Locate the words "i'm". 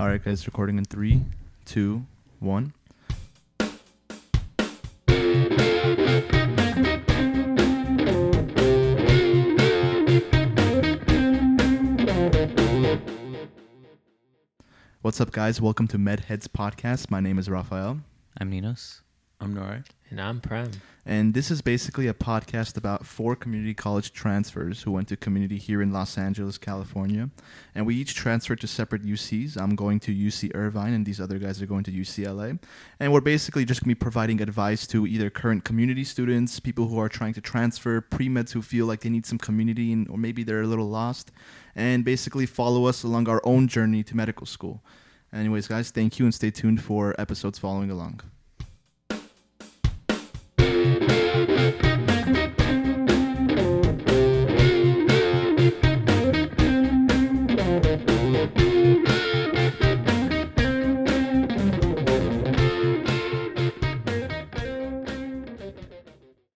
18.38-18.48, 19.38-19.52, 20.18-20.40, 29.56-29.74